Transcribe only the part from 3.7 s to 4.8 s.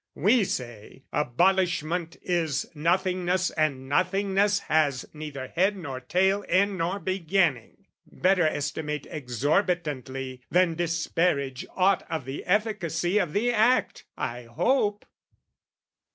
nothingness